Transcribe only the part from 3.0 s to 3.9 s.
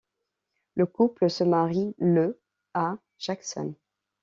Jackson.